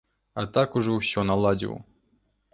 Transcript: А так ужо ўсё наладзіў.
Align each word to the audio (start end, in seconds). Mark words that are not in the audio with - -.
А 0.43 0.45
так 0.55 0.77
ужо 0.81 0.95
ўсё 0.95 1.27
наладзіў. 1.33 1.79